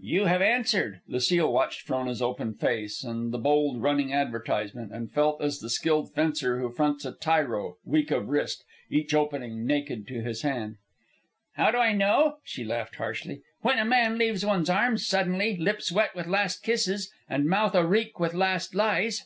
"You 0.00 0.24
have 0.24 0.42
answered." 0.42 0.98
Lucile 1.06 1.52
watched 1.52 1.82
Frona's 1.82 2.20
open 2.20 2.54
face 2.54 3.04
and 3.04 3.32
the 3.32 3.38
bold 3.38 3.80
running 3.80 4.12
advertisement, 4.12 4.90
and 4.92 5.12
felt 5.12 5.40
as 5.40 5.60
the 5.60 5.70
skilled 5.70 6.12
fencer 6.12 6.58
who 6.58 6.72
fronts 6.72 7.04
a 7.04 7.12
tyro, 7.12 7.76
weak 7.84 8.10
of 8.10 8.26
wrist, 8.30 8.64
each 8.90 9.14
opening 9.14 9.64
naked 9.64 10.08
to 10.08 10.22
his 10.22 10.42
hand. 10.42 10.78
"How 11.52 11.70
do 11.70 11.78
I 11.78 11.92
know?" 11.92 12.38
She 12.42 12.64
laughed 12.64 12.96
harshly. 12.96 13.42
"When 13.60 13.78
a 13.78 13.84
man 13.84 14.18
leaves 14.18 14.44
one's 14.44 14.68
arms 14.68 15.06
suddenly, 15.06 15.56
lips 15.56 15.92
wet 15.92 16.16
with 16.16 16.26
last 16.26 16.64
kisses 16.64 17.12
and 17.28 17.46
mouth 17.46 17.76
areek 17.76 18.18
with 18.18 18.34
last 18.34 18.74
lies!" 18.74 19.24